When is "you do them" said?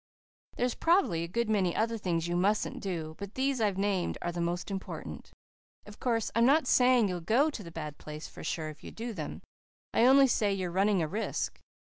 8.83-9.43